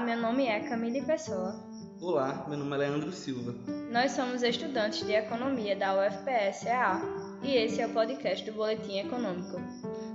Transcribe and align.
Olá, 0.00 0.06
meu 0.06 0.22
nome 0.22 0.46
é 0.46 0.60
Camille 0.60 1.02
Pessoa. 1.02 1.54
Olá, 2.00 2.46
meu 2.48 2.56
nome 2.56 2.74
é 2.74 2.78
Leandro 2.78 3.12
Silva. 3.12 3.54
Nós 3.92 4.12
somos 4.12 4.42
estudantes 4.42 5.04
de 5.04 5.12
Economia 5.12 5.76
da 5.76 5.94
UFPS-EA 5.94 7.02
e 7.42 7.54
esse 7.54 7.82
é 7.82 7.86
o 7.86 7.92
podcast 7.92 8.50
do 8.50 8.56
Boletim 8.56 9.00
Econômico. 9.00 9.60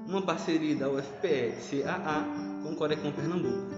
Uma 0.07 0.23
parceria 0.23 0.75
da 0.75 0.89
UFPS-AA 0.89 2.25
com 2.63 2.71
o 2.71 2.75
Corecon 2.75 3.11
Pernambuco. 3.11 3.69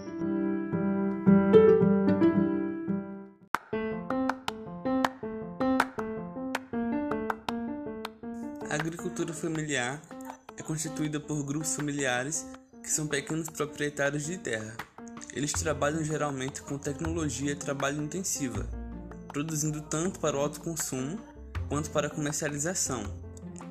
A 8.70 8.76
agricultura 8.76 9.34
familiar 9.34 10.02
é 10.56 10.64
constituída 10.64 11.20
por 11.20 11.44
grupos 11.44 11.76
familiares 11.76 12.50
que 12.82 12.90
são 12.90 13.08
pequenos 13.08 13.50
proprietários 13.50 14.26
de 14.26 14.38
terra. 14.38 14.87
Eles 15.38 15.52
trabalham 15.52 16.04
geralmente 16.04 16.64
com 16.64 16.80
tecnologia 16.80 17.52
e 17.52 17.56
trabalho 17.56 18.02
intensiva, 18.02 18.68
produzindo 19.28 19.82
tanto 19.82 20.20
para 20.20 20.36
o 20.36 20.40
autoconsumo 20.40 21.20
quanto 21.70 21.92
para 21.92 22.08
a 22.08 22.10
comercialização. 22.10 23.04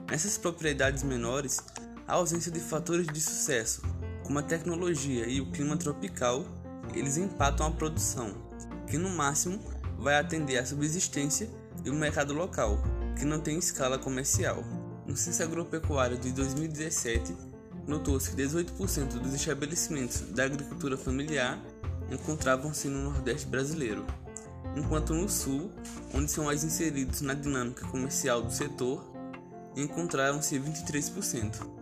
Nessas 0.09 0.39
propriedades 0.39 1.03
menores, 1.03 1.59
a 2.07 2.13
ausência 2.13 2.53
de 2.53 2.61
fatores 2.61 3.09
de 3.09 3.21
sucesso, 3.21 3.83
como 4.23 4.39
a 4.39 4.45
tecnologia 4.45 5.27
e 5.27 5.41
o 5.41 5.51
clima 5.51 5.77
tropical, 5.77 6.45
eles 6.95 7.17
empatam 7.17 7.67
a 7.67 7.73
produção, 7.73 8.33
que 8.87 8.97
no 8.97 9.11
máximo 9.11 9.59
vai 9.99 10.21
atender 10.21 10.59
à 10.59 10.65
subsistência 10.65 11.51
e 11.85 11.91
o 11.91 11.95
mercado 11.95 12.33
local, 12.33 12.81
que 13.19 13.25
não 13.25 13.41
tem 13.41 13.59
escala 13.59 13.99
comercial. 13.99 14.63
No 15.05 15.17
Censo 15.17 15.43
Agropecuário 15.43 16.17
de 16.17 16.31
2017, 16.31 17.37
notou-se 17.87 18.31
que 18.31 18.37
18% 18.37 19.21
dos 19.21 19.35
estabelecimentos 19.35 20.21
da 20.33 20.45
agricultura 20.45 20.97
familiar 20.97 21.61
encontravam-se 22.11 22.89
no 22.89 23.11
Nordeste 23.11 23.47
brasileiro, 23.47 24.05
enquanto 24.77 25.15
no 25.15 25.29
Sul, 25.29 25.71
onde 26.13 26.31
são 26.31 26.45
mais 26.45 26.65
inseridos 26.65 27.21
na 27.21 27.35
dinâmica 27.35 27.87
comercial 27.89 28.43
do 28.43 28.53
setor, 28.53 29.05
encontraram-se 29.77 30.59
23%. 30.59 31.77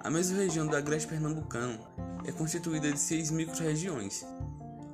A 0.00 0.10
mesorregião 0.10 0.66
do 0.66 0.76
Agreste 0.76 1.08
Pernambucano 1.08 1.78
é 2.26 2.32
constituída 2.32 2.92
de 2.92 2.98
seis 2.98 3.30
micro-regiões. 3.30 4.24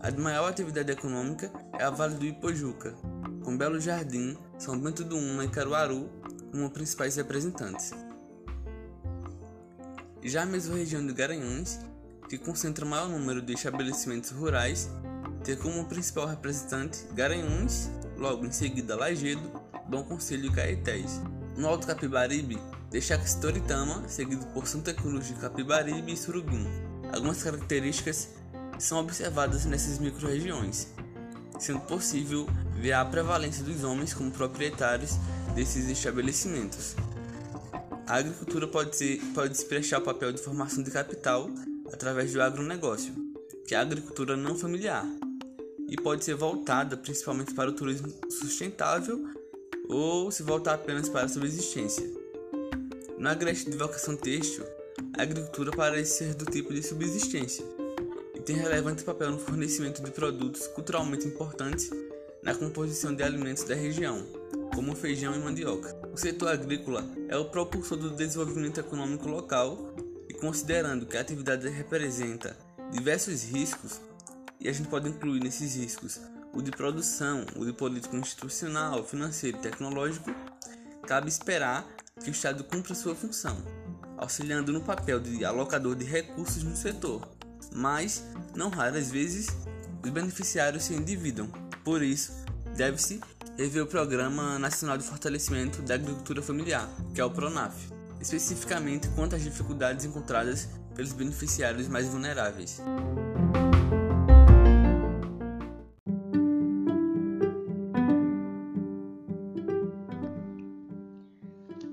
A 0.00 0.10
de 0.10 0.20
maior 0.20 0.48
atividade 0.48 0.90
econômica 0.90 1.50
é 1.78 1.84
a 1.84 1.90
Vale 1.90 2.14
do 2.14 2.24
Ipojuca, 2.24 2.94
com 3.44 3.56
Belo 3.56 3.80
Jardim, 3.80 4.36
São 4.58 4.78
Bento 4.78 5.04
do 5.04 5.16
Una 5.16 5.44
e 5.44 5.48
Caruaru 5.48 6.08
como 6.50 6.70
principais 6.70 7.16
representantes. 7.16 7.92
Já 10.22 10.42
a 10.42 10.46
mesorregião 10.46 11.06
de 11.06 11.14
Garanhuns, 11.14 11.78
que 12.28 12.36
concentra 12.36 12.84
o 12.84 12.88
maior 12.88 13.08
número 13.08 13.40
de 13.40 13.54
estabelecimentos 13.54 14.30
rurais, 14.30 14.90
tem 15.42 15.56
como 15.56 15.86
principal 15.86 16.26
representante 16.26 17.06
Garanhuns, 17.14 17.90
logo 18.18 18.44
em 18.44 18.52
seguida 18.52 18.94
Lagedo, 18.94 19.50
Bom 19.88 20.04
Conselho 20.04 20.46
e 20.46 20.50
Caetés. 20.52 21.20
No 21.56 21.66
Alto 21.66 21.86
Capibaribe, 21.86 22.58
destaca-se 22.90 23.40
Toritama, 23.40 24.06
seguido 24.08 24.44
por 24.48 24.66
Santa 24.66 24.92
Cruz 24.92 25.26
de 25.26 25.34
Capibaribe 25.34 26.12
e 26.12 26.16
Surubim. 26.16 26.66
Algumas 27.12 27.42
características 27.42 28.28
são 28.78 29.00
observadas 29.00 29.64
nessas 29.64 29.98
microrregiões, 29.98 30.88
sendo 31.58 31.80
possível 31.80 32.46
ver 32.74 32.92
a 32.92 33.04
prevalência 33.04 33.64
dos 33.64 33.84
homens 33.84 34.12
como 34.12 34.30
proprietários 34.30 35.16
desses 35.54 35.88
estabelecimentos. 35.88 36.94
A 38.10 38.16
agricultura 38.16 38.66
pode, 38.66 38.96
ser, 38.96 39.20
pode 39.32 39.56
se 39.56 39.64
prestar 39.64 39.98
o 39.98 40.02
papel 40.02 40.32
de 40.32 40.42
formação 40.42 40.82
de 40.82 40.90
capital 40.90 41.48
através 41.92 42.32
do 42.32 42.42
agronegócio, 42.42 43.14
que 43.64 43.72
é 43.72 43.78
a 43.78 43.82
agricultura 43.82 44.36
não 44.36 44.56
familiar, 44.56 45.06
e 45.88 45.94
pode 45.94 46.24
ser 46.24 46.34
voltada 46.34 46.96
principalmente 46.96 47.54
para 47.54 47.70
o 47.70 47.72
turismo 47.72 48.12
sustentável 48.28 49.24
ou 49.88 50.28
se 50.32 50.42
voltar 50.42 50.74
apenas 50.74 51.08
para 51.08 51.26
a 51.26 51.28
subsistência. 51.28 52.04
Na 53.16 53.30
agreste 53.30 53.70
de 53.70 53.76
vocação 53.76 54.16
têxtil, 54.16 54.64
a 55.16 55.22
agricultura 55.22 55.70
parece 55.70 56.18
ser 56.18 56.34
do 56.34 56.46
tipo 56.46 56.74
de 56.74 56.82
subsistência 56.82 57.64
e 58.34 58.40
tem 58.40 58.56
relevante 58.56 59.04
papel 59.04 59.30
no 59.30 59.38
fornecimento 59.38 60.02
de 60.02 60.10
produtos 60.10 60.66
culturalmente 60.66 61.28
importantes 61.28 61.88
na 62.42 62.56
composição 62.56 63.14
de 63.14 63.22
alimentos 63.22 63.62
da 63.62 63.76
região 63.76 64.26
como 64.74 64.96
feijão 64.96 65.32
e 65.32 65.38
mandioca. 65.38 65.99
O 66.12 66.16
setor 66.16 66.48
agrícola 66.48 67.08
é 67.28 67.36
o 67.36 67.44
propulsor 67.44 67.96
do 67.96 68.10
desenvolvimento 68.10 68.80
econômico 68.80 69.28
local 69.28 69.94
e 70.28 70.34
considerando 70.34 71.06
que 71.06 71.16
a 71.16 71.20
atividade 71.20 71.68
representa 71.68 72.56
diversos 72.90 73.44
riscos, 73.44 74.00
e 74.58 74.68
a 74.68 74.72
gente 74.72 74.88
pode 74.88 75.08
incluir 75.08 75.40
nesses 75.40 75.76
riscos 75.76 76.20
o 76.52 76.60
de 76.60 76.72
produção, 76.72 77.46
o 77.56 77.64
de 77.64 77.72
político 77.72 78.16
institucional, 78.16 79.04
financeiro 79.04 79.58
e 79.58 79.60
tecnológico, 79.60 80.34
cabe 81.06 81.28
esperar 81.28 81.88
que 82.22 82.28
o 82.28 82.32
Estado 82.32 82.64
cumpra 82.64 82.94
sua 82.94 83.14
função, 83.14 83.56
auxiliando 84.18 84.72
no 84.72 84.80
papel 84.80 85.20
de 85.20 85.44
alocador 85.44 85.94
de 85.94 86.04
recursos 86.04 86.64
no 86.64 86.76
setor, 86.76 87.26
mas, 87.72 88.24
não 88.54 88.68
raras 88.68 89.10
vezes, 89.10 89.46
os 90.04 90.10
beneficiários 90.10 90.84
se 90.84 90.94
endividam. 90.94 91.46
Por 91.84 92.02
isso, 92.02 92.32
deve-se 92.76 93.20
rever 93.60 93.82
o 93.82 93.86
Programa 93.86 94.58
Nacional 94.58 94.96
de 94.96 95.04
Fortalecimento 95.04 95.82
da 95.82 95.92
Agricultura 95.92 96.40
Familiar, 96.40 96.88
que 97.14 97.20
é 97.20 97.24
o 97.24 97.30
PRONAF, 97.30 97.92
especificamente 98.18 99.06
quanto 99.10 99.36
às 99.36 99.42
dificuldades 99.42 100.06
encontradas 100.06 100.70
pelos 100.94 101.12
beneficiários 101.12 101.86
mais 101.86 102.08
vulneráveis. 102.08 102.82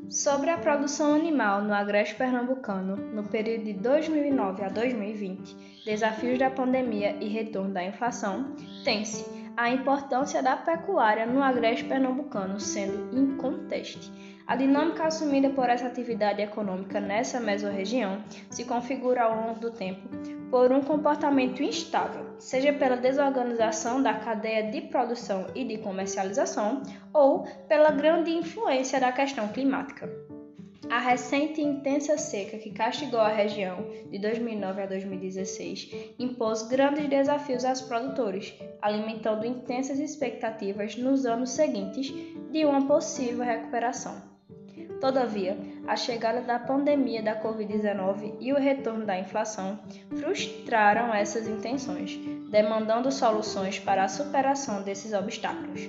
Sobre 0.10 0.50
a 0.50 0.58
produção 0.58 1.14
animal 1.14 1.62
no 1.62 1.74
agreste 1.74 2.16
pernambucano 2.16 2.96
no 2.96 3.24
período 3.24 3.66
de 3.66 3.74
2009 3.74 4.64
a 4.64 4.70
2020, 4.70 5.84
desafios 5.84 6.40
da 6.40 6.50
pandemia 6.50 7.18
e 7.22 7.28
retorno 7.28 7.74
da 7.74 7.84
inflação, 7.84 8.56
tem-se 8.86 9.37
a 9.57 9.72
importância 9.72 10.44
da 10.44 10.56
pecuária 10.56 11.25
no 11.25 11.41
agreste 11.41 11.84
pernambucano 11.84 12.59
sendo 12.59 13.09
inconteste. 13.18 14.12
A 14.45 14.56
dinâmica 14.56 15.06
assumida 15.06 15.50
por 15.50 15.68
essa 15.68 15.88
atividade 15.88 16.44
econômica 16.44 17.01
nessa 17.01 17.40
mesorregião 17.40 18.23
se 18.51 18.63
configura 18.66 19.23
ao 19.23 19.35
longo 19.35 19.59
do 19.59 19.72
tempo 19.72 20.07
por 20.51 20.72
um 20.72 20.81
comportamento 20.81 21.62
instável, 21.62 22.25
seja 22.40 22.72
pela 22.72 22.95
desorganização 22.95 24.01
da 24.01 24.13
cadeia 24.13 24.72
de 24.72 24.81
produção 24.81 25.47
e 25.53 25.66
de 25.66 25.79
comercialização 25.79 26.84
ou 27.12 27.45
pela 27.68 27.91
grande 27.91 28.31
influência 28.31 29.00
da 29.00 29.12
questão 29.12 29.47
climática. 29.50 30.27
A 30.90 31.00
recente 31.00 31.59
e 31.59 31.66
intensa 31.66 32.18
seca 32.18 32.58
que 32.58 32.72
castigou 32.72 33.20
a 33.20 33.28
região 33.28 33.86
de 34.09 34.18
2009 34.20 34.81
a 34.81 34.86
2016 34.86 36.14
impôs 36.18 36.64
grandes 36.64 37.09
desafios 37.09 37.66
aos 37.66 37.81
produtores, 37.81 38.53
alimentando 38.81 39.46
intensas 39.46 40.00
expectativas 40.00 40.96
nos 40.96 41.25
anos 41.25 41.50
seguintes 41.50 42.14
de 42.52 42.66
uma 42.66 42.88
possível 42.88 43.44
recuperação. 43.44 44.38
Todavia, 45.02 45.58
a 45.86 45.96
chegada 45.96 46.42
da 46.42 46.58
pandemia 46.58 47.22
da 47.22 47.40
Covid-19 47.40 48.38
e 48.40 48.54
o 48.54 48.58
retorno 48.58 49.06
da 49.06 49.19
inflação 49.19 49.80
frustraram 50.16 51.14
essas 51.14 51.48
intenções, 51.48 52.18
demandando 52.50 53.12
soluções 53.12 53.78
para 53.78 54.04
a 54.04 54.08
superação 54.08 54.81
desses 54.81 55.14
obstáculos. 55.14 55.81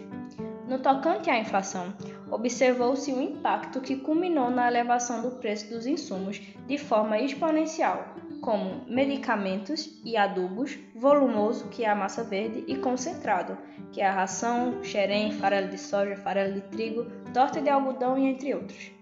No 0.66 0.80
tocante 0.80 1.30
à 1.30 1.38
inflação, 1.38 1.94
observou-se 2.30 3.12
um 3.12 3.22
impacto 3.22 3.80
que 3.80 3.96
culminou 3.96 4.50
na 4.50 4.68
elevação 4.68 5.22
do 5.22 5.36
preço 5.36 5.68
dos 5.70 5.86
insumos 5.86 6.40
de 6.66 6.78
forma 6.78 7.18
exponencial, 7.18 8.14
como 8.40 8.84
medicamentos 8.86 10.00
e 10.04 10.16
adubos, 10.16 10.78
volumoso, 10.94 11.68
que 11.68 11.84
é 11.84 11.88
a 11.88 11.94
massa 11.94 12.22
verde, 12.22 12.64
e 12.66 12.76
concentrado, 12.76 13.58
que 13.92 14.00
é 14.00 14.06
a 14.06 14.12
ração, 14.12 14.82
xerém, 14.82 15.32
farelo 15.32 15.68
de 15.68 15.78
soja, 15.78 16.16
farelo 16.16 16.54
de 16.54 16.60
trigo, 16.62 17.06
torta 17.32 17.60
de 17.60 17.68
algodão 17.68 18.18
e 18.18 18.26
entre 18.26 18.54
outros. 18.54 18.92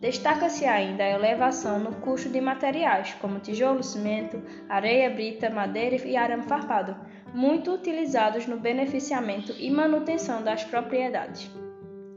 Destaca-se 0.00 0.66
ainda 0.66 1.02
a 1.02 1.10
elevação 1.10 1.78
no 1.78 1.94
custo 1.96 2.28
de 2.28 2.40
materiais, 2.40 3.14
como 3.20 3.38
tijolo, 3.38 3.82
cimento, 3.82 4.42
areia, 4.68 5.08
brita, 5.08 5.48
madeira 5.48 5.96
e 5.96 6.16
arame 6.16 6.42
farpado, 6.42 6.94
muito 7.32 7.72
utilizados 7.72 8.46
no 8.46 8.58
beneficiamento 8.58 9.52
e 9.58 9.70
manutenção 9.70 10.42
das 10.42 10.62
propriedades. 10.62 11.50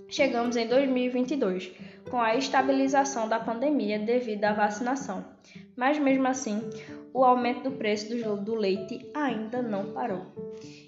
Chegamos 0.09 0.55
em 0.55 0.67
2022, 0.67 1.71
com 2.09 2.19
a 2.19 2.35
estabilização 2.35 3.27
da 3.27 3.39
pandemia 3.39 3.99
devido 3.99 4.45
à 4.45 4.53
vacinação, 4.53 5.25
mas 5.75 5.99
mesmo 5.99 6.25
assim, 6.27 6.61
o 7.13 7.25
aumento 7.25 7.63
do 7.63 7.71
preço 7.71 8.15
do 8.37 8.55
leite 8.55 9.05
ainda 9.13 9.61
não 9.61 9.91
parou. 9.91 10.25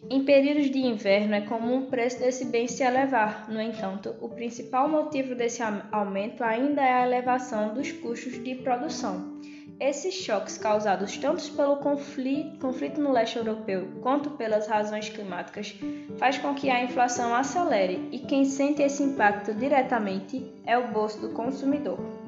Em 0.07 0.23
períodos 0.23 0.69
de 0.71 0.79
inverno 0.79 1.35
é 1.35 1.41
comum 1.41 1.79
o 1.79 1.87
preço 1.87 2.19
desse 2.19 2.45
bem 2.45 2.67
se 2.67 2.83
elevar, 2.83 3.49
no 3.49 3.61
entanto, 3.61 4.15
o 4.21 4.29
principal 4.29 4.87
motivo 4.87 5.35
desse 5.35 5.61
aumento 5.91 6.43
ainda 6.43 6.81
é 6.81 6.93
a 6.93 7.05
elevação 7.05 7.73
dos 7.73 7.91
custos 7.91 8.41
de 8.43 8.55
produção 8.55 9.39
Esses 9.79 10.13
choques 10.13 10.57
causados 10.57 11.17
tanto 11.17 11.51
pelo 11.51 11.77
conflito, 11.77 12.59
conflito, 12.59 12.99
no 12.99 13.11
leste 13.11 13.37
europeu 13.37 13.87
quanto 14.01 14.31
pelas 14.31 14.67
razões 14.67 15.09
climáticas 15.09 15.75
faz 16.17 16.37
com 16.37 16.53
que 16.55 16.69
a 16.69 16.83
inflação 16.83 17.35
acelere 17.35 18.07
e 18.11 18.19
quem 18.19 18.45
sente 18.45 18.81
esse 18.81 19.03
impacto 19.03 19.53
diretamente 19.53 20.53
é 20.65 20.77
o 20.77 20.91
bolso 20.91 21.19
do 21.21 21.29
consumidor. 21.33 22.18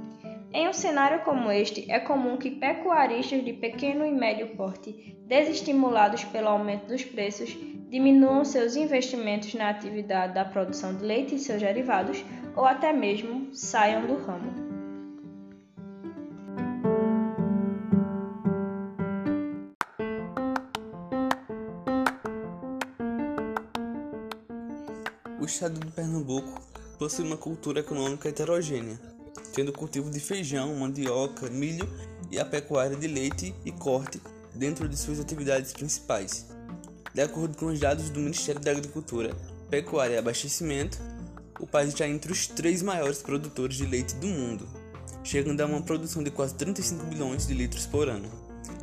Em 0.53 0.67
um 0.67 0.73
cenário 0.73 1.23
como 1.23 1.49
este, 1.49 1.89
é 1.89 1.97
comum 1.97 2.35
que 2.35 2.51
pecuaristas 2.51 3.43
de 3.45 3.53
pequeno 3.53 4.05
e 4.05 4.11
médio 4.11 4.47
porte, 4.57 5.17
desestimulados 5.25 6.25
pelo 6.25 6.49
aumento 6.49 6.87
dos 6.87 7.05
preços, 7.05 7.55
diminuam 7.89 8.43
seus 8.43 8.75
investimentos 8.75 9.53
na 9.53 9.69
atividade 9.69 10.33
da 10.33 10.43
produção 10.43 10.93
de 10.93 11.05
leite 11.05 11.35
e 11.35 11.39
seus 11.39 11.61
derivados 11.61 12.21
ou 12.53 12.65
até 12.65 12.91
mesmo 12.91 13.53
saiam 13.55 14.05
do 14.05 14.17
ramo. 14.17 14.71
O 25.39 25.45
estado 25.45 25.79
de 25.79 25.91
Pernambuco 25.93 26.61
possui 26.99 27.25
uma 27.25 27.37
cultura 27.37 27.79
econômica 27.79 28.29
heterogênea, 28.29 29.10
tendo 29.53 29.69
o 29.69 29.73
cultivo 29.73 30.09
de 30.09 30.19
feijão, 30.19 30.75
mandioca, 30.75 31.49
milho 31.49 31.87
e 32.31 32.39
a 32.39 32.45
pecuária 32.45 32.95
de 32.95 33.07
leite 33.07 33.53
e 33.65 33.71
corte 33.71 34.21
dentro 34.53 34.87
de 34.87 34.97
suas 34.97 35.19
atividades 35.19 35.73
principais. 35.73 36.47
De 37.13 37.21
acordo 37.21 37.57
com 37.57 37.65
os 37.65 37.79
dados 37.79 38.09
do 38.09 38.19
Ministério 38.19 38.61
da 38.61 38.71
Agricultura, 38.71 39.35
Pecuária 39.69 40.15
e 40.15 40.17
Abastecimento, 40.17 40.97
o 41.59 41.67
país 41.67 41.89
está 41.89 42.07
entre 42.07 42.31
os 42.31 42.47
três 42.47 42.81
maiores 42.81 43.21
produtores 43.21 43.75
de 43.75 43.85
leite 43.85 44.15
do 44.15 44.27
mundo, 44.27 44.67
chegando 45.23 45.61
a 45.61 45.65
uma 45.65 45.81
produção 45.81 46.23
de 46.23 46.31
quase 46.31 46.55
35 46.55 47.05
bilhões 47.05 47.45
de 47.45 47.53
litros 47.53 47.85
por 47.85 48.09
ano, 48.09 48.29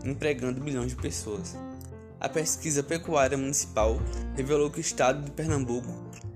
empregando 0.04 0.60
bilhões 0.60 0.90
de 0.90 0.96
pessoas. 0.96 1.56
A 2.20 2.28
pesquisa 2.28 2.82
pecuária 2.82 3.38
municipal 3.38 4.00
revelou 4.36 4.70
que 4.70 4.78
o 4.78 4.80
estado 4.80 5.24
de 5.24 5.30
Pernambuco 5.30 5.88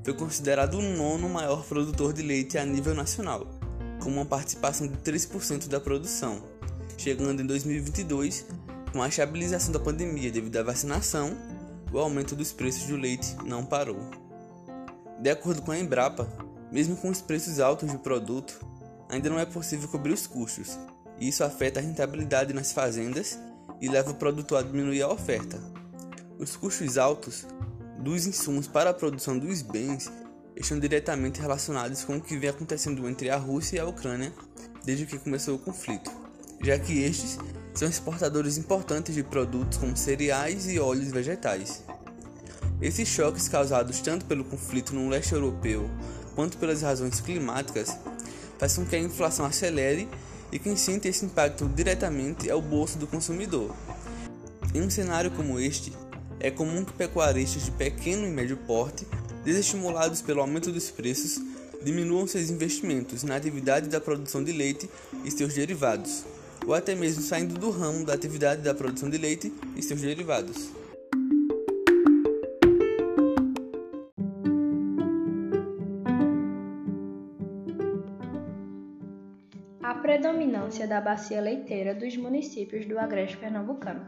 foi 0.04 0.14
considerado 0.14 0.78
o 0.78 0.82
nono 0.82 1.28
maior 1.28 1.64
produtor 1.64 2.12
de 2.12 2.22
leite 2.22 2.58
a 2.58 2.64
nível 2.64 2.94
nacional, 2.94 3.46
com 4.02 4.10
uma 4.10 4.24
participação 4.24 4.86
de 4.86 4.96
3% 4.98 5.68
da 5.68 5.80
produção, 5.80 6.42
chegando 6.98 7.40
em 7.40 7.46
2022 7.46 8.44
com 8.92 9.02
a 9.02 9.08
estabilização 9.08 9.72
da 9.72 9.78
pandemia 9.78 10.30
devido 10.30 10.56
à 10.56 10.62
vacinação, 10.62 11.36
o 11.92 11.98
aumento 11.98 12.34
dos 12.34 12.52
preços 12.52 12.84
do 12.86 12.96
leite 12.96 13.36
não 13.44 13.64
parou. 13.64 13.98
De 15.20 15.30
acordo 15.30 15.62
com 15.62 15.70
a 15.70 15.78
Embrapa, 15.78 16.28
mesmo 16.70 16.96
com 16.96 17.08
os 17.08 17.22
preços 17.22 17.60
altos 17.60 17.90
do 17.90 17.98
produto, 17.98 18.60
ainda 19.08 19.30
não 19.30 19.38
é 19.38 19.46
possível 19.46 19.88
cobrir 19.88 20.12
os 20.12 20.26
custos, 20.26 20.78
e 21.18 21.28
isso 21.28 21.44
afeta 21.44 21.78
a 21.78 21.82
rentabilidade 21.82 22.52
nas 22.52 22.72
fazendas 22.72 23.38
e 23.80 23.88
leva 23.88 24.10
o 24.10 24.14
produtor 24.14 24.58
a 24.58 24.62
diminuir 24.62 25.02
a 25.02 25.08
oferta. 25.08 25.58
Os 26.38 26.56
custos 26.56 26.98
altos 26.98 27.46
dos 27.98 28.26
insumos 28.26 28.66
para 28.66 28.90
a 28.90 28.94
produção 28.94 29.38
dos 29.38 29.62
bens 29.62 30.10
estão 30.56 30.78
diretamente 30.78 31.40
relacionados 31.40 32.04
com 32.04 32.16
o 32.16 32.20
que 32.20 32.36
vem 32.36 32.50
acontecendo 32.50 33.08
entre 33.08 33.30
a 33.30 33.36
Rússia 33.36 33.76
e 33.76 33.80
a 33.80 33.86
Ucrânia 33.86 34.32
desde 34.84 35.06
que 35.06 35.18
começou 35.18 35.56
o 35.56 35.58
conflito, 35.58 36.10
já 36.62 36.78
que 36.78 37.02
estes 37.02 37.38
são 37.74 37.88
exportadores 37.88 38.58
importantes 38.58 39.14
de 39.14 39.22
produtos 39.22 39.78
como 39.78 39.96
cereais 39.96 40.68
e 40.68 40.78
óleos 40.78 41.10
vegetais. 41.10 41.82
Esses 42.80 43.08
choques 43.08 43.48
causados 43.48 44.00
tanto 44.00 44.26
pelo 44.26 44.44
conflito 44.44 44.92
no 44.94 45.08
leste 45.08 45.32
europeu 45.32 45.88
quanto 46.34 46.58
pelas 46.58 46.82
razões 46.82 47.20
climáticas 47.20 47.96
fazem 48.58 48.84
com 48.84 48.90
que 48.90 48.96
a 48.96 48.98
inflação 48.98 49.46
acelere 49.46 50.08
e 50.50 50.58
quem 50.58 50.76
sente 50.76 51.08
esse 51.08 51.24
impacto 51.24 51.68
diretamente 51.68 52.48
é 52.48 52.54
o 52.54 52.60
bolso 52.60 52.98
do 52.98 53.06
consumidor. 53.06 53.74
Em 54.74 54.82
um 54.82 54.90
cenário 54.90 55.30
como 55.30 55.58
este, 55.58 55.92
é 56.40 56.50
comum 56.50 56.84
que 56.84 56.92
pecuaristas 56.92 57.64
de 57.64 57.70
pequeno 57.70 58.26
e 58.26 58.30
médio 58.30 58.56
porte, 58.56 59.06
desestimulados 59.44 60.22
pelo 60.22 60.40
aumento 60.40 60.70
dos 60.70 60.90
preços, 60.90 61.40
diminuam 61.84 62.26
seus 62.26 62.50
investimentos 62.50 63.22
na 63.22 63.36
atividade 63.36 63.88
da 63.88 64.00
produção 64.00 64.42
de 64.42 64.52
leite 64.52 64.88
e 65.24 65.30
seus 65.30 65.54
derivados, 65.54 66.24
ou 66.66 66.74
até 66.74 66.94
mesmo 66.94 67.22
saindo 67.22 67.54
do 67.54 67.70
ramo 67.70 68.04
da 68.04 68.14
atividade 68.14 68.62
da 68.62 68.74
produção 68.74 69.10
de 69.10 69.18
leite 69.18 69.52
e 69.76 69.82
seus 69.82 70.00
derivados. 70.00 70.81
Predominância 80.22 80.86
da 80.86 81.00
bacia 81.00 81.40
leiteira 81.40 81.96
dos 81.96 82.16
municípios 82.16 82.86
do 82.86 82.96
Agreste 82.96 83.36
Pernambucano. 83.38 84.06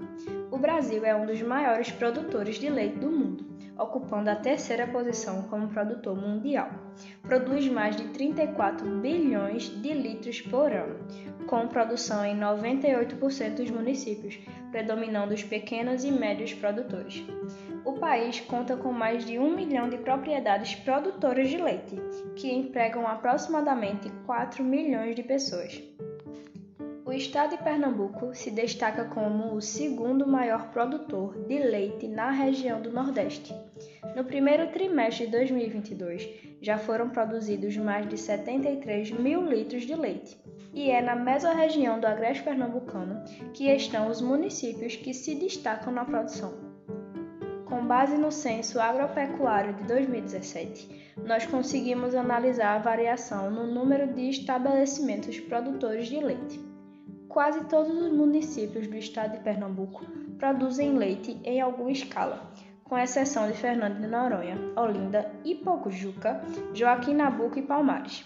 O 0.48 0.56
Brasil 0.56 1.04
é 1.04 1.12
um 1.12 1.26
dos 1.26 1.42
maiores 1.42 1.90
produtores 1.90 2.54
de 2.54 2.70
leite 2.70 3.00
do 3.00 3.10
mundo, 3.10 3.44
ocupando 3.76 4.30
a 4.30 4.36
terceira 4.36 4.86
posição 4.86 5.42
como 5.48 5.66
produtor 5.66 6.14
mundial. 6.14 6.70
Produz 7.22 7.66
mais 7.66 7.96
de 7.96 8.04
34 8.10 8.88
bilhões 9.00 9.64
de 9.82 9.92
litros 9.92 10.40
por 10.40 10.70
ano, 10.70 11.00
com 11.48 11.66
produção 11.66 12.24
em 12.24 12.38
98% 12.38 13.56
dos 13.56 13.70
municípios, 13.72 14.38
predominando 14.74 15.32
os 15.32 15.44
pequenos 15.44 16.02
e 16.02 16.10
médios 16.10 16.52
produtores 16.52 17.24
o 17.84 17.92
país 17.92 18.40
conta 18.40 18.76
com 18.76 18.90
mais 18.90 19.24
de 19.24 19.38
um 19.38 19.54
milhão 19.54 19.88
de 19.88 19.98
propriedades 19.98 20.74
produtoras 20.74 21.48
de 21.48 21.58
leite, 21.58 21.96
que 22.34 22.50
empregam 22.50 23.06
aproximadamente 23.06 24.10
4 24.26 24.64
milhões 24.64 25.14
de 25.14 25.22
pessoas. 25.22 25.80
Estado 27.14 27.56
de 27.56 27.62
Pernambuco 27.62 28.34
se 28.34 28.50
destaca 28.50 29.04
como 29.04 29.54
o 29.54 29.60
segundo 29.60 30.26
maior 30.26 30.70
produtor 30.70 31.46
de 31.46 31.58
leite 31.58 32.08
na 32.08 32.30
região 32.30 32.82
do 32.82 32.90
Nordeste. 32.90 33.54
No 34.16 34.24
primeiro 34.24 34.72
trimestre 34.72 35.26
de 35.26 35.32
2022, 35.32 36.28
já 36.60 36.76
foram 36.76 37.10
produzidos 37.10 37.76
mais 37.76 38.08
de 38.08 38.18
73 38.18 39.12
mil 39.12 39.44
litros 39.44 39.84
de 39.84 39.94
leite, 39.94 40.36
e 40.72 40.90
é 40.90 41.00
na 41.00 41.14
mesorregião 41.14 42.00
do 42.00 42.06
Agreste 42.06 42.42
Pernambucano 42.42 43.22
que 43.52 43.70
estão 43.70 44.08
os 44.08 44.20
municípios 44.20 44.96
que 44.96 45.14
se 45.14 45.36
destacam 45.36 45.92
na 45.92 46.04
produção. 46.04 46.52
Com 47.66 47.86
base 47.86 48.16
no 48.16 48.32
Censo 48.32 48.80
Agropecuário 48.80 49.74
de 49.74 49.84
2017, 49.84 51.14
nós 51.24 51.46
conseguimos 51.46 52.14
analisar 52.14 52.74
a 52.74 52.82
variação 52.82 53.50
no 53.50 53.66
número 53.66 54.12
de 54.12 54.28
estabelecimentos 54.28 55.38
produtores 55.38 56.08
de 56.08 56.18
leite. 56.18 56.73
Quase 57.34 57.64
todos 57.64 57.92
os 58.00 58.12
municípios 58.12 58.86
do 58.86 58.94
estado 58.94 59.32
de 59.32 59.42
Pernambuco 59.42 60.04
produzem 60.38 60.96
leite 60.96 61.36
em 61.42 61.60
alguma 61.60 61.90
escala, 61.90 62.48
com 62.84 62.96
exceção 62.96 63.48
de 63.48 63.54
Fernando 63.54 64.00
de 64.00 64.06
Noronha, 64.06 64.56
Olinda, 64.76 65.32
Ipojuca, 65.44 66.40
Joaquim 66.72 67.14
Nabuco 67.14 67.58
e 67.58 67.62
Palmares. 67.62 68.24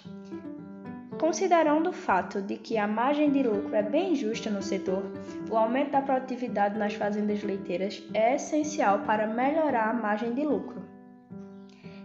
Considerando 1.19 1.88
o 1.88 1.93
fato 1.95 2.43
de 2.43 2.59
que 2.59 2.77
a 2.77 2.87
margem 2.87 3.31
de 3.31 3.43
lucro 3.43 3.75
é 3.75 3.83
bem 3.83 4.15
justa 4.15 4.50
no 4.50 4.61
setor, 4.61 5.03
o 5.50 5.57
aumento 5.57 5.93
da 5.93 6.03
produtividade 6.03 6.79
nas 6.79 6.93
fazendas 6.93 7.43
leiteiras 7.43 8.07
é 8.12 8.35
essencial 8.35 8.99
para 9.07 9.27
melhorar 9.27 9.88
a 9.88 9.95
margem 9.95 10.35
de 10.35 10.45
lucro. 10.45 10.87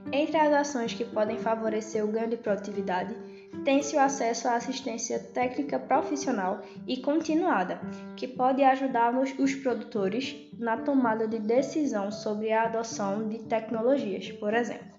Entre 0.09 0.37
as 0.37 0.53
ações 0.53 0.93
que 0.93 1.03
podem 1.03 1.37
favorecer 1.37 2.05
o 2.05 2.07
ganho 2.07 2.29
de 2.29 2.37
produtividade, 2.37 3.13
tem-se 3.63 3.95
o 3.95 3.99
acesso 3.99 4.47
à 4.47 4.55
assistência 4.55 5.19
técnica 5.19 5.79
profissional 5.79 6.61
e 6.87 6.97
continuada, 6.97 7.79
que 8.15 8.27
pode 8.27 8.63
ajudar 8.63 9.13
os 9.17 9.55
produtores 9.55 10.35
na 10.57 10.77
tomada 10.77 11.27
de 11.27 11.39
decisão 11.39 12.11
sobre 12.11 12.51
a 12.51 12.63
adoção 12.63 13.27
de 13.27 13.39
tecnologias, 13.39 14.31
por 14.31 14.53
exemplo. 14.53 14.93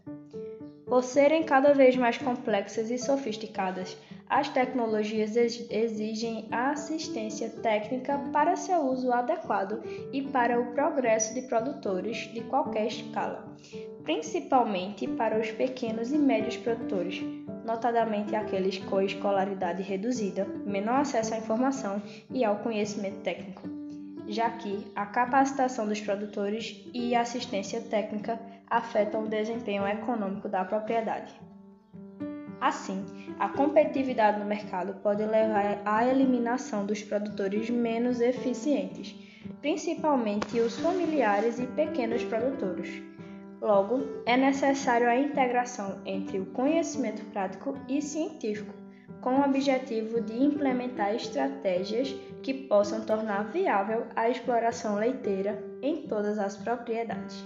Por 0.86 1.02
serem 1.02 1.42
cada 1.42 1.72
vez 1.72 1.96
mais 1.96 2.18
complexas 2.18 2.90
e 2.90 2.98
sofisticadas, 2.98 3.96
as 4.28 4.48
tecnologias 4.48 5.34
exigem 5.36 6.46
assistência 6.50 7.50
técnica 7.50 8.18
para 8.32 8.56
seu 8.56 8.80
uso 8.80 9.12
adequado 9.12 9.82
e 10.12 10.22
para 10.22 10.60
o 10.60 10.72
progresso 10.72 11.34
de 11.34 11.42
produtores 11.42 12.32
de 12.32 12.42
qualquer 12.42 12.86
escala, 12.86 13.44
principalmente 14.02 15.06
para 15.08 15.38
os 15.38 15.50
pequenos 15.50 16.12
e 16.12 16.18
médios 16.18 16.56
produtores, 16.56 17.22
notadamente 17.64 18.36
aqueles 18.36 18.78
com 18.78 19.00
escolaridade 19.00 19.82
reduzida, 19.82 20.44
menor 20.66 21.00
acesso 21.00 21.34
à 21.34 21.38
informação 21.38 22.02
e 22.30 22.44
ao 22.44 22.56
conhecimento 22.56 23.22
técnico, 23.22 23.62
já 24.28 24.50
que 24.50 24.86
a 24.94 25.06
capacitação 25.06 25.86
dos 25.86 26.00
produtores 26.00 26.86
e 26.92 27.14
assistência 27.14 27.80
técnica 27.80 28.38
afetam 28.68 29.24
o 29.24 29.28
desempenho 29.28 29.86
econômico 29.86 30.48
da 30.48 30.64
propriedade. 30.64 31.32
Assim, 32.60 33.04
a 33.38 33.48
competitividade 33.48 34.38
no 34.38 34.46
mercado 34.46 34.94
pode 35.02 35.22
levar 35.22 35.82
à 35.84 36.06
eliminação 36.06 36.86
dos 36.86 37.02
produtores 37.02 37.68
menos 37.68 38.20
eficientes, 38.20 39.14
principalmente 39.60 40.60
os 40.60 40.78
familiares 40.78 41.58
e 41.58 41.66
pequenos 41.66 42.24
produtores. 42.24 43.02
Logo, 43.64 44.22
é 44.26 44.36
necessário 44.36 45.08
a 45.08 45.16
integração 45.16 46.02
entre 46.04 46.38
o 46.38 46.44
conhecimento 46.44 47.24
prático 47.30 47.74
e 47.88 48.02
científico 48.02 48.74
com 49.22 49.36
o 49.36 49.42
objetivo 49.42 50.20
de 50.20 50.34
implementar 50.34 51.14
estratégias 51.14 52.14
que 52.42 52.52
possam 52.52 53.06
tornar 53.06 53.50
viável 53.50 54.06
a 54.14 54.28
exploração 54.28 54.96
leiteira 54.96 55.64
em 55.80 56.06
todas 56.06 56.38
as 56.38 56.58
propriedades. 56.58 57.42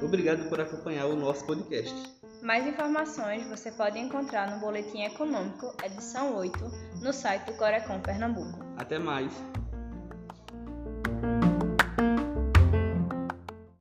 Obrigado 0.00 0.48
por 0.48 0.60
acompanhar 0.60 1.06
o 1.06 1.16
nosso 1.16 1.44
podcast. 1.44 2.19
Mais 2.42 2.66
informações 2.66 3.46
você 3.46 3.70
pode 3.70 3.98
encontrar 3.98 4.50
no 4.50 4.60
Boletim 4.60 5.02
Econômico, 5.02 5.74
edição 5.84 6.34
8, 6.36 6.58
no 7.02 7.12
site 7.12 7.44
do 7.44 7.52
Corecon 7.54 8.00
Pernambuco. 8.00 8.64
Até 8.78 8.98
mais! 8.98 9.30